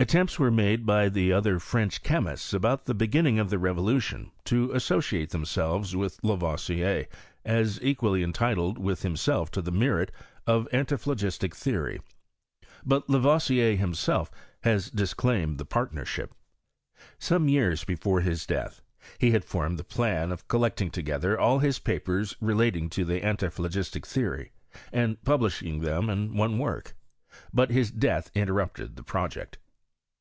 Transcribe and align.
Attempts 0.00 0.38
were 0.38 0.52
made 0.52 0.86
by 0.86 1.08
the 1.08 1.32
other 1.32 1.58
French 1.58 2.04
che 2.04 2.20
mists, 2.20 2.52
about 2.54 2.84
the 2.84 2.94
beginning 2.94 3.40
of 3.40 3.50
the 3.50 3.58
revolution, 3.58 4.30
to 4.44 4.70
associate 4.70 5.30
themselves 5.30 5.96
with 5.96 6.20
Laivoisier, 6.22 7.08
as 7.44 7.82
equally 7.82 8.22
en 8.22 8.32
titled 8.32 8.78
with 8.78 9.02
himself 9.02 9.50
to 9.50 9.60
the 9.60 9.72
merit 9.72 10.12
of 10.46 10.64
the 10.66 10.76
antiphlogistic 10.76 11.52
theory; 11.52 12.00
but 12.86 13.10
Lavoisier 13.10 13.74
himself 13.74 14.30
has 14.62 14.88
disclaimed 14.88 15.58
the 15.58 15.66
partnership^ 15.66 16.28
Some 17.18 17.48
years 17.48 17.82
before 17.82 18.20
his 18.20 18.46
death, 18.46 18.80
he 19.18 19.32
had 19.32 19.44
formed 19.44 19.80
the 19.80 19.84
plan 19.84 20.30
of 20.30 20.46
collecting 20.46 20.92
together 20.92 21.36
all 21.38 21.58
his 21.58 21.80
papers 21.80 22.36
relating 22.40 22.88
to 22.90 23.04
the 23.04 23.22
antiphlogistic 23.24 24.06
theory 24.06 24.52
and 24.92 25.22
publishing 25.24 25.80
tbem 25.80 26.08
in 26.10 26.36
one 26.36 26.56
work; 26.56 26.94
but 27.52 27.70
his 27.70 27.90
death 27.90 28.30
interrupted 28.36 28.94
the 28.94 29.02
{ttoject. 29.02 29.56